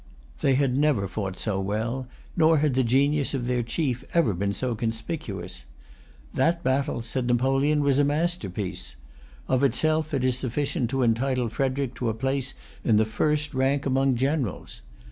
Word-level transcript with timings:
They 0.39 0.55
had 0.55 0.75
never 0.75 1.07
fought 1.07 1.37
so 1.37 1.59
well; 1.59 2.07
nor 2.35 2.57
had 2.57 2.73
the 2.73 2.83
genius 2.83 3.35
of 3.35 3.45
their 3.45 3.61
chief 3.61 4.03
ever 4.15 4.33
been 4.33 4.51
so 4.51 4.73
conspicuous. 4.73 5.65
"That 6.33 6.63
battle," 6.63 7.03
said 7.03 7.27
Napoleon, 7.27 7.81
"was 7.83 7.99
a 7.99 8.03
masterpiece. 8.03 8.95
Of 9.47 9.63
itself 9.63 10.11
it 10.15 10.23
is 10.23 10.39
sufficient 10.39 10.89
to 10.89 11.03
entitle 11.03 11.49
Frederic 11.49 11.93
to 11.93 12.09
a 12.09 12.15
place 12.15 12.55
in 12.83 12.97
the 12.97 13.05
first 13.05 13.53
rank 13.53 13.85
among 13.85 14.15
generals." 14.15 14.81